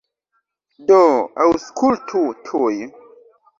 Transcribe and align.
Do, 0.91 1.01
aŭskultu 1.45 2.25
tuj! 2.51 2.75